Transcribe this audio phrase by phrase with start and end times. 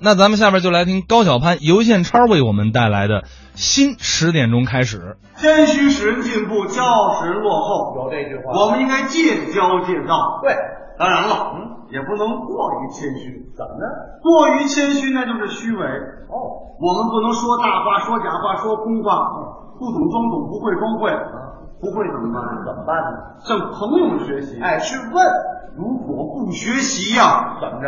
[0.00, 5.16] 那咱们下边就来听高晓攀、尤宪超为我们带来的新十点钟开始。
[5.36, 7.96] 谦虚使人进步，骄傲使人落后。
[7.96, 10.38] 有这句话，我们应该戒骄戒躁。
[10.42, 10.54] 对，
[10.98, 13.50] 当然了，嗯，也不能过于谦虚。
[13.56, 13.86] 怎么呢？
[14.22, 15.82] 过于谦虚那就是虚伪。
[16.30, 19.18] 哦，我们不能说大话，说假话，说空话。
[19.78, 21.10] 不懂装懂，不会装会。
[21.80, 22.42] 不会怎么办？
[22.66, 23.38] 怎么办呢？
[23.46, 24.60] 向朋友们学习。
[24.60, 25.24] 哎，去问。
[25.76, 27.86] 如果不学习呀，怎么着？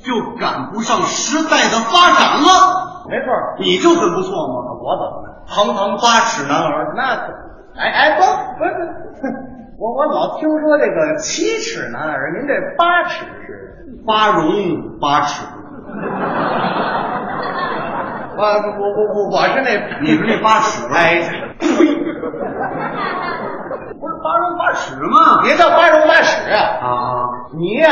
[0.00, 3.04] 就赶不上时代的发展了。
[3.08, 3.28] 没错，
[3.60, 4.72] 你就很不错嘛。
[4.80, 5.44] 我怎么了？
[5.46, 7.32] 堂堂八尺男儿，那可……
[7.76, 8.24] 哎哎，不
[8.58, 8.72] 不是，
[9.78, 15.44] 我我老听说这个七尺男儿，您这八尺是八荣八耻。
[18.36, 19.68] 我我我我我是那，
[20.02, 20.86] 你是那八尺？
[20.92, 21.20] 哎，
[21.58, 21.64] 呸！
[23.98, 25.40] 不是八荣八耻吗？
[25.42, 26.60] 别叫八荣八耻啊！
[26.82, 26.88] 啊，
[27.56, 27.88] 你呀，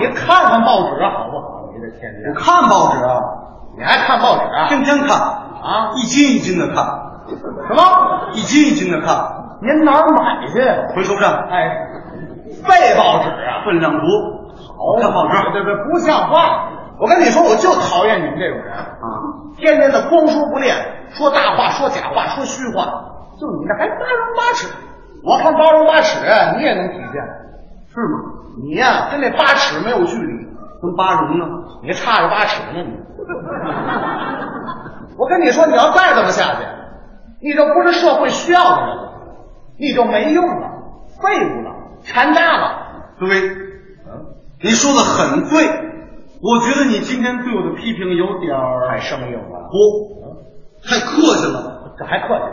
[0.00, 1.68] 你看看报纸好不好？
[1.74, 3.20] 你这天天我看报纸啊，
[3.76, 4.68] 你还看报纸啊？
[4.68, 6.84] 天天看啊，一斤一斤的看。
[7.68, 7.82] 什么？
[8.32, 9.14] 一斤一斤的看？
[9.60, 10.60] 您哪儿买去？
[10.96, 11.46] 回收站。
[11.50, 11.86] 哎，
[12.64, 13.60] 废报纸啊！
[13.66, 14.06] 分量足。
[14.56, 16.68] 好看报纸，对对，不像话！
[16.98, 19.54] 我跟你说，我就讨厌你们这种人啊！
[19.56, 20.76] 天天的光说不练，
[21.10, 22.84] 说大话，说假话，说虚话，
[23.40, 24.68] 就你这还八荣八耻。
[25.24, 26.18] 我看八荣八耻，
[26.56, 27.22] 你也能体现，
[27.92, 28.18] 是吗？
[28.62, 30.46] 你呀，跟那八尺没有距离，
[30.80, 31.46] 跟八荣呢？
[31.82, 32.98] 你差着八尺呢，你。
[35.16, 36.60] 我跟你说，你要再这么下去，
[37.40, 39.12] 你就不是社会需要的人了，
[39.78, 40.68] 你就没用了，
[41.20, 41.70] 废物了，
[42.04, 42.78] 残渣了。
[43.18, 43.28] 对，
[44.06, 44.26] 嗯，
[44.62, 45.81] 你说的很对。
[46.42, 49.78] 我觉得你今天对我的批评有点儿太生硬了，不，
[50.84, 51.94] 太客气了。
[51.96, 52.44] 这还客气？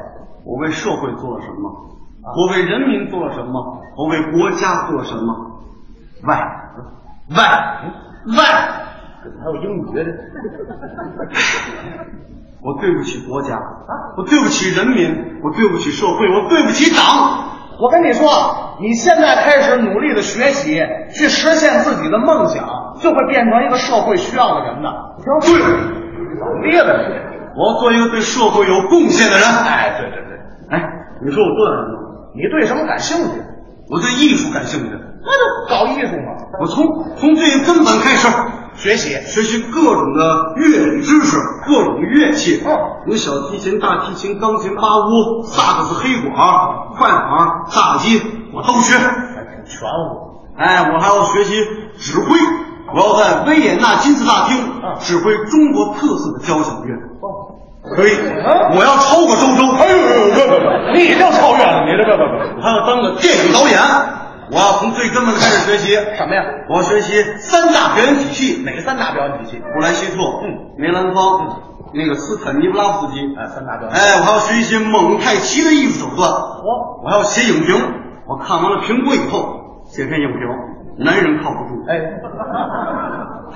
[0.45, 1.90] 我为社会做了什么？
[2.22, 3.82] 我为人民做了什么？
[3.98, 5.64] 我为国家做了什么？
[6.23, 6.38] 外
[7.36, 7.38] 外
[8.38, 8.44] 外，
[9.42, 10.06] 还有英语的。
[12.62, 13.58] 我对不起国家，
[14.17, 17.02] 我对不起人民，我对不起社会，我对不起党。
[17.80, 18.28] 我跟你说，
[18.82, 20.80] 你现在开始努力的学习，
[21.14, 22.66] 去实现自己的梦想，
[23.00, 24.90] 就会变成一个社会需要的人的。
[25.23, 25.60] 对，
[26.40, 27.16] 老爹的你，
[27.58, 29.45] 我要做一个对社会有贡献的人。
[29.45, 30.38] 哎，对对对，
[30.70, 30.82] 哎，
[31.26, 32.00] 你说我做点什么？
[32.36, 33.42] 你对什么感兴趣？
[33.89, 34.89] 我对艺术感兴趣。
[35.22, 36.32] 那就搞艺术嘛。
[36.62, 36.86] 我从
[37.18, 38.28] 从最根本开始
[38.76, 41.36] 学习，学习各种的乐理知识，
[41.68, 42.64] 各种乐器。
[42.66, 46.34] 哦，有小提琴、大提琴、钢琴、八乌、萨克斯、黑管、
[46.95, 48.22] 快板、炸鸡，
[48.54, 48.98] 我都学。
[48.98, 50.30] 还挺全乎。
[50.58, 51.64] 哎，我还要学习
[51.98, 52.37] 指挥，
[52.93, 54.58] 我要在维也纳金字塔厅
[54.99, 56.95] 指挥中国特色的交响乐。
[57.21, 57.55] 哦。
[57.95, 58.11] 可以，
[58.76, 59.64] 我要超过周周。
[59.80, 63.80] 哎呦呦，不不不，你就超越了，你这不不不，我还要当个电影导演。
[64.52, 66.43] 我要从最根本开始学习什么呀？
[66.70, 68.64] 我要学习三大表演体系。
[68.64, 69.61] 哪三大表演体系？
[69.73, 71.55] 布莱希特，嗯，梅兰芳，嗯，
[71.93, 73.92] 那个斯坦尼布拉夫斯基，哎，三大表演。
[73.98, 76.30] 哎，我还要学一些蒙太奇的艺术手段。
[76.30, 77.76] 我我还要写影评。
[78.30, 80.40] 我看完了评估以后，写篇影评。
[81.00, 81.84] 男人靠不住。
[81.90, 81.98] 哎，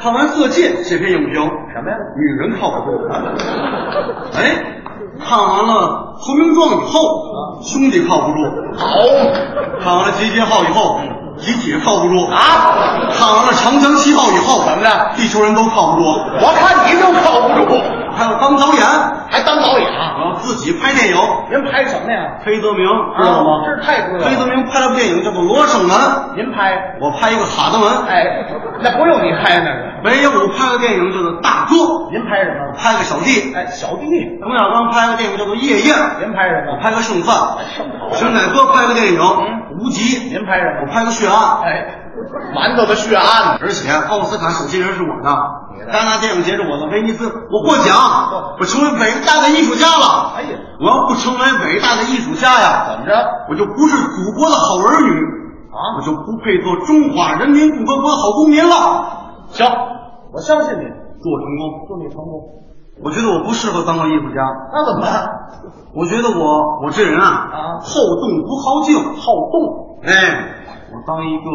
[0.02, 1.34] 看完色戒，写篇影评。
[1.76, 1.98] 什么呀？
[2.18, 2.98] 女人靠不住。
[4.34, 4.82] 哎，
[5.20, 8.40] 看完了投名状以后，兄弟靠不住。
[8.76, 8.98] 好，
[9.80, 11.00] 看完了集结号以后，
[11.38, 12.34] 集体靠不住啊。
[13.12, 14.90] 看完了长江七号以后，怎么着？
[15.16, 16.04] 地球人都靠不住。
[16.08, 17.78] 我看你就靠不住。
[18.16, 18.84] 还要当导演，
[19.30, 20.38] 还当导演啊？
[20.42, 21.16] 自己拍电影。
[21.50, 22.38] 您拍什么呀？
[22.46, 22.86] 黑泽明
[23.18, 23.64] 知道吗？
[23.66, 24.26] 这太知道了。
[24.26, 25.96] 黑泽明拍了部电影叫做《罗生门》，
[26.36, 26.78] 您拍？
[27.02, 27.88] 我拍一个哈德门。
[28.08, 28.46] 哎，
[28.82, 29.94] 那不用你拍那个。
[30.04, 31.76] 北野武拍个电影叫做《大哥》，
[32.12, 32.74] 您拍什么？
[32.78, 33.54] 拍个小弟。
[33.56, 34.06] 哎，小弟。
[34.42, 36.74] 冯小刚拍个电影叫做《夜宴》，您拍什么？
[36.74, 37.36] 我拍个剩饭。
[37.76, 38.12] 剩饭。
[38.14, 39.20] 沈乃哥拍个电影
[39.80, 40.86] 《无极》，您拍什么？
[40.86, 41.64] 我拍个血案。
[41.64, 41.86] 哎，
[42.54, 43.58] 馒头的血案。
[43.62, 45.30] 而且奥斯卡首席人是我的，
[45.92, 47.96] 戛纳电影节是我的，威尼斯我获奖，
[48.60, 50.34] 我成为伟大的艺术家了。
[50.36, 53.14] 哎呀，我要不成为伟大的艺术家呀，怎么着？
[53.50, 55.10] 我就不是祖国的好儿女
[55.74, 58.76] 啊，我就不配做中华人民共和国的好公民了。
[59.50, 59.66] 行，
[60.34, 60.86] 我相信你，
[61.22, 62.62] 祝我成功，祝你成功。
[63.04, 65.28] 我觉得我不适合当个艺术家，那怎么办？
[65.96, 67.90] 我觉得我我这人啊啊，好
[68.22, 69.98] 动不好静，好动。
[70.06, 70.14] 哎，
[70.94, 71.50] 我当一个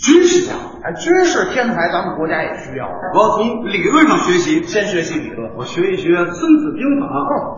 [0.00, 2.88] 军事家，哎，军事天才，咱们国家也需要。
[3.14, 5.52] 我要从理论上学习，先学习理论。
[5.58, 7.06] 我学一学《孙子兵法》，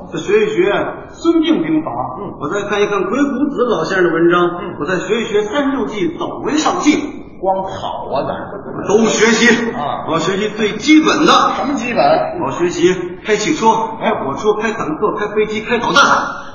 [0.02, 0.70] 嗯，再学一学
[1.10, 6.96] 《孙膑兵法》，嗯，我再看一看鬼谷子老先生的文章，嗯，我再学一学《三六计》《走为上计》。
[7.42, 10.06] 光跑啊，咱都学习啊！
[10.06, 11.98] 我要学习最基本的，什么基本？
[12.40, 12.94] 我要学习
[13.26, 13.66] 开汽车、
[13.98, 16.04] 开火车、开坦克、开飞机、开导弹。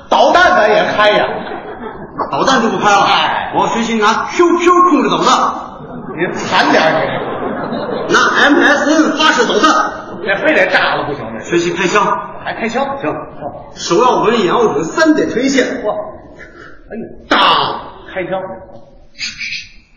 [0.08, 1.26] 导弹咱也开呀，
[2.32, 3.04] 导弹就不开了。
[3.04, 5.67] 哎，我要学习拿 QQ 控制导弹，
[6.18, 6.98] 你惨点你。
[8.12, 8.18] 拿
[8.50, 9.68] MSN 发射导弹。
[10.20, 12.04] 这非得炸了不行，这学习开枪，
[12.44, 12.84] 还开枪？
[12.98, 13.14] 行，
[13.74, 15.90] 手要稳，眼要准，三点垂线，嚯，
[16.90, 17.38] 哎呦，当
[18.12, 18.42] 开枪，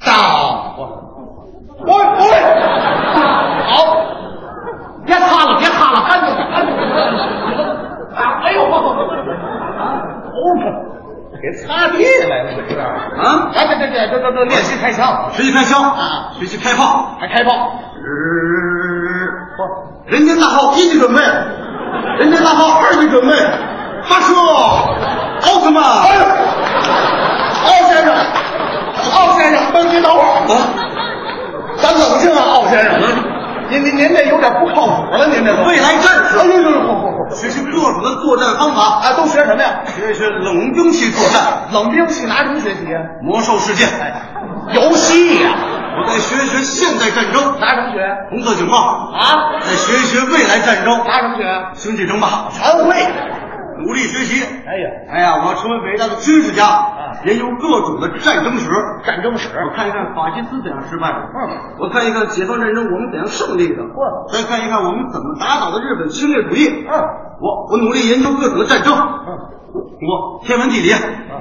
[0.06, 0.80] 当，我
[1.80, 2.22] 我我，
[3.66, 3.74] 好，
[5.06, 6.86] 别擦了，别擦了，干净点，干净点，
[8.44, 8.78] 哎呦，哦。
[11.42, 11.98] 给擦地
[12.30, 13.50] 来了，这是啊！
[13.56, 17.80] 哎，对对对，这这这练习开枪，学习开枪啊，学习开炮，还开炮。
[19.58, 19.64] 不！
[20.06, 21.22] 人间大炮一级准备，
[22.20, 23.36] 人间大炮二级准备，
[24.04, 24.34] 发射！
[24.36, 25.84] 奥特曼！
[25.84, 26.22] 哎呦，
[27.66, 28.16] 奥先生，
[29.16, 30.54] 奥先生，等您等会儿啊！
[31.78, 33.31] 咱冷静啊，奥先生。
[33.72, 36.38] 您您您这有点不靠谱了，您这未来战士。
[36.40, 37.34] 哎呦呦呦，嚯嚯嚯！
[37.34, 39.80] 学习各种的作战方法啊，都学什么呀？
[39.96, 41.72] 学学冷兵器作战。
[41.72, 43.00] 冷兵器拿什么学习啊？
[43.24, 43.86] 魔兽世界，
[44.74, 45.52] 游戏呀。
[45.96, 48.04] 我再学一学现代战争，拿什么学？
[48.30, 49.56] 红色警报啊。
[49.62, 51.46] 再学一学未来战争，拿什么学？
[51.76, 52.94] 星际争霸，全会。
[53.88, 54.44] 努力学习。
[54.68, 56.68] 哎呀，哎呀，我要成为伟大的军事家，
[57.26, 58.70] 研究各种的战争史。
[59.04, 63.98] 战争史，我看一看法西斯怎样失败的，嗯，我看一看解放战争我们怎样胜利的，嗯，
[64.32, 66.86] 再看一看我们怎么打倒的日本侵略主义。
[66.88, 66.94] 嗯，
[67.42, 68.94] 我我努力研究各种的战争。
[68.94, 69.28] 嗯，
[69.74, 70.92] 我天文地理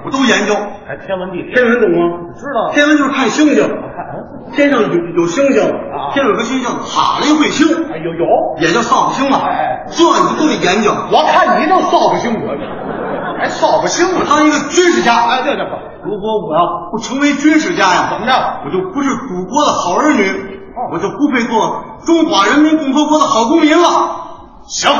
[0.04, 0.54] 我都研究。
[0.88, 2.32] 哎天文地理，天文懂吗？
[2.34, 2.70] 知道。
[2.72, 8.26] 天文就是看星星，看，天上有有星星，啊天上有个星星塔雷彗星，哎有有，
[8.60, 9.40] 也叫扫把星嘛。
[9.46, 10.92] 哎这你都得研究。
[11.10, 12.46] 我看你就扫把星我
[13.38, 14.24] 还扫把星我。
[14.24, 18.32] 当一个军事家，哎，对对对，如果我要不成为军事家呀，怎么着？
[18.64, 20.22] 我就不是祖国的好儿女，
[20.92, 23.88] 我就不配做中华人民共和国的好公民了。
[24.68, 24.90] 行，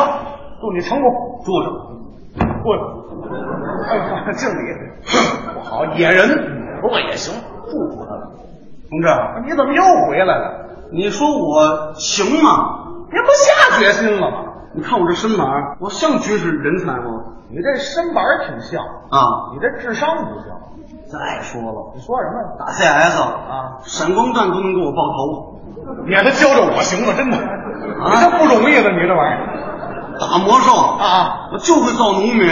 [0.61, 1.11] 祝你成功。
[1.45, 1.71] 坐着。
[4.35, 4.77] 敬礼。
[5.55, 7.35] 不好，野人，不过也行，
[7.65, 8.33] 祝福他了。
[8.89, 9.09] 同志，
[9.47, 10.67] 你怎么又回来了？
[10.93, 12.51] 你说我行吗？
[13.13, 14.45] 您不下决心了吗？
[14.75, 15.47] 你看我这身板，
[15.81, 17.25] 我像军事人才吗？
[17.51, 20.59] 你这身板挺像，啊，你这智商不像。
[21.11, 22.55] 再说了，你说什么？
[22.59, 25.59] 打 CS 啊闪光弹都能给我爆头，
[26.07, 27.13] 你还教着我行吗？
[27.17, 29.41] 真的，你这不容易的，你这玩意儿
[30.21, 31.49] 打魔兽啊！
[31.53, 32.47] 我就会造农民，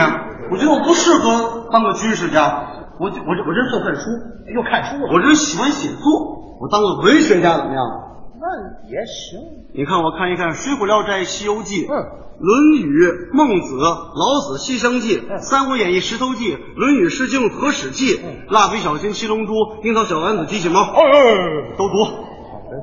[0.50, 2.66] 我觉得我不适合当个军事家，
[2.98, 4.10] 我我我这是看书，
[4.54, 7.84] 又看书了，我这喜欢写作，我当个文学家怎么样？
[8.40, 9.40] 那也行。
[9.74, 11.94] 你看，我看一看《水浒聊斋》《西游记》嗯
[12.40, 13.02] 论语》
[13.36, 15.38] 《孟子》《老子》《西厢记》嗯。
[15.40, 18.46] 三国演义》《石头记》《论语》《诗经》《和史记》嗯。
[18.48, 19.52] 蜡笔小新》《七龙珠》
[19.84, 20.80] 《樱桃小丸子》《机器猫》
[21.76, 21.94] 都读，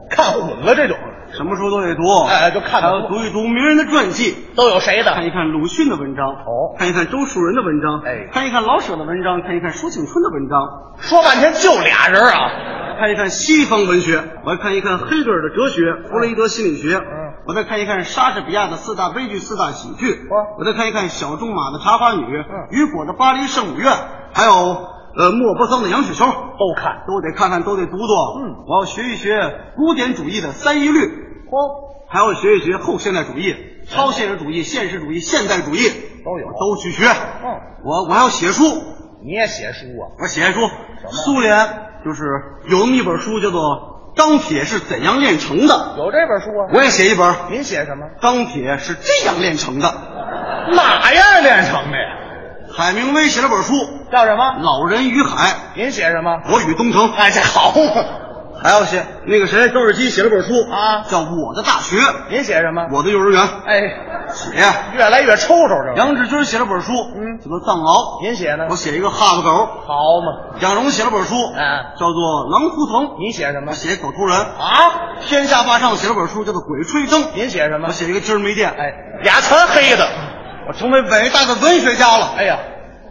[0.10, 0.98] 看混了这种，
[1.36, 2.02] 什么书都得读。
[2.28, 3.16] 哎就看看还要读。
[3.18, 5.14] 一读名人的传记，都有谁的？
[5.14, 6.76] 看一看鲁迅的文章，哦。
[6.78, 8.30] 看一看周树人的文章，哎。
[8.32, 10.60] 看一看老舍的文章，看一看舒庆春的文章，
[10.98, 12.98] 说半天就俩人啊。
[12.98, 17.26] 看一看西方文学，我还看一看黑格尔的哲学，弗洛伊德心理学，嗯。
[17.46, 22.68] 我再看一看莎士比亚的四大悲剧、四大喜剧，哇我再看一看小仲马的《茶花女》，嗯。
[22.72, 23.92] 雨果的《巴黎圣母院》，
[24.34, 24.52] 还有
[25.18, 27.04] 呃莫泊桑的《羊雪球》，都看。
[27.06, 28.14] 都得看看，都得读读。
[28.40, 28.64] 嗯。
[28.66, 29.36] 我要学一学
[29.76, 31.00] 古典主义的三一律，
[31.50, 33.56] 嚯，还要学一学后现代主义、
[33.90, 35.90] 超现实主义、现实主义、现代主义，
[36.24, 37.06] 都有都去学。
[37.08, 38.64] 嗯，我我还要写书，
[39.24, 40.04] 你也写书啊？
[40.22, 40.60] 我写书，
[41.10, 41.58] 苏联
[42.04, 42.24] 就是
[42.68, 43.62] 有那么一本书叫做
[44.18, 46.70] 《钢铁是怎样炼成的》，有这本书啊？
[46.74, 47.36] 我也写一本。
[47.52, 48.06] 您写什么？
[48.22, 49.94] 钢铁是这样炼成的，
[50.72, 52.22] 哪样炼成的呀？
[52.78, 53.74] 海明威写了本书
[54.12, 54.56] 《叫什么？
[54.62, 56.42] 老人与海》，您写什么？
[56.52, 57.12] 我与东城。
[57.14, 57.72] 哎，这好
[58.66, 61.98] 还要写那个谁，周尔基写了本书啊叫《我的大学》，
[62.32, 62.88] 您写什么？
[62.92, 63.40] 我的幼儿园。
[63.40, 63.80] 哎，
[64.34, 64.50] 写
[64.96, 65.98] 越来越抽抽这个。
[65.98, 68.76] 杨志军写了本书，嗯叫做《藏獒》，您写呢我？
[68.76, 69.68] 写一个哈巴狗。
[69.86, 69.94] 好
[70.26, 70.58] 嘛。
[70.60, 71.62] 蒋荣写了本书，嗯
[72.00, 73.74] 叫做《狼图腾》，你写什么我？
[73.76, 74.36] 写狗头人。
[74.36, 75.22] 啊？
[75.22, 77.94] 天下霸唱写了本书，叫做《鬼吹灯》，您写什么我？
[77.94, 78.72] 写一个今儿没电。
[78.72, 80.08] 哎，俩全黑的。
[80.68, 82.34] 我成为伟大的文学家了。
[82.36, 82.58] 哎呀，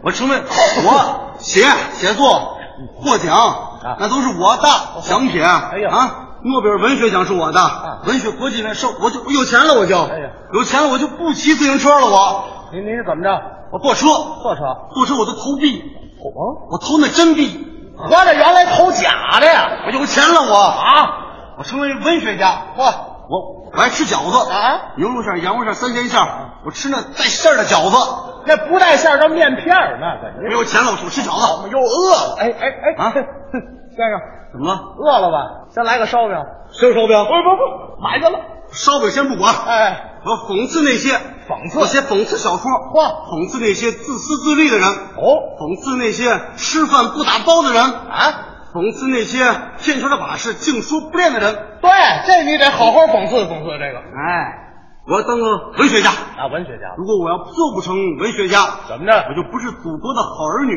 [0.03, 2.57] 我成为我写写作
[2.97, 5.43] 获奖，那都是我的奖品。
[5.43, 5.89] 哎呀。
[5.91, 7.59] 啊，诺贝尔文学奖是我的，
[8.05, 10.29] 文学国际文授，我就我有钱了，我就，哎呀。
[10.53, 12.43] 有钱了我就不骑自行车了，我。
[12.71, 13.29] 您您是怎么着？
[13.71, 14.07] 我坐车，
[14.41, 14.61] 坐车？
[14.93, 15.81] 坐车我都投币，
[16.21, 17.65] 哦，我投那真币，
[17.97, 19.69] 合着原来投假的呀？
[19.87, 20.55] 我有钱了，我。
[20.55, 21.09] 啊？
[21.57, 22.61] 我成为文学家。
[22.77, 22.93] 嚯！
[23.27, 24.51] 我我爱吃饺子。
[24.51, 26.19] 啊，牛肉馅、羊肉馅、三鲜馅，
[26.65, 27.97] 我吃那带馅儿的饺子。
[28.45, 31.69] 那不带馅儿叫面片儿，那个没有钱了，我说吃饺子。
[31.71, 32.35] 又饿了。
[32.39, 33.03] 哎哎哎。
[33.03, 33.13] 啊
[33.95, 34.19] 先生，
[34.53, 34.79] 怎么了？
[34.99, 35.67] 饿了吧？
[35.69, 36.35] 先来个烧饼。
[36.71, 37.15] 吃烧饼？
[37.25, 38.39] 不不不，买去了。
[38.71, 41.13] 烧饼先不管，哎，我讽刺那些
[41.47, 46.25] 讽刺那些讽刺小说，嚯讽刺那些自私自利的人，哦讽刺那些
[46.57, 49.39] 吃饭不打包的人，啊，讽刺那些
[49.77, 51.55] 天权的把式净说不练的人。
[51.79, 51.91] 对，
[52.25, 53.99] 这你得好好讽刺讽刺这个。
[53.99, 54.64] 哎，
[55.07, 56.09] 我要当个文学家。
[56.09, 60.75] 啊，文学家如果我要做不成文学家，怎么着我就不是祖国的好儿女，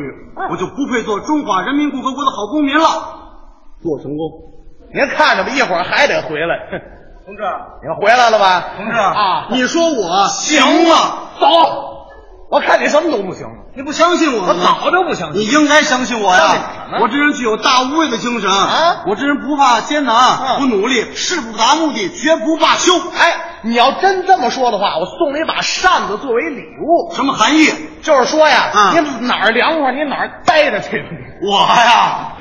[0.51, 2.85] 我就不配做中华人民共和国的好公民了。
[3.81, 4.31] 做成功，
[4.93, 6.55] 您看着吧，一会儿还得回来。
[6.71, 6.79] 哼
[7.25, 7.43] 同志，
[7.83, 8.63] 你回来了吧？
[8.77, 10.95] 同志啊，你说我行吗？
[11.39, 11.47] 走，
[12.51, 13.45] 我看你什么都不行。
[13.75, 14.77] 你不相信我我吗？
[14.81, 15.41] 早就不相信。
[15.41, 16.91] 你应该相信我相信呀什！
[16.91, 22.93] 么我这人具有大无畏的精神啊我这人不怕艰难，嗯不努力，誓不达目的，绝不罢休。
[22.97, 27.13] 哎，你要真这么说的话，我送你一把扇子作为礼物。
[27.13, 27.67] 什么含义？
[28.01, 31.03] 就是说呀，嗯你哪儿凉快你哪儿待着去。
[31.41, 32.33] 我呀，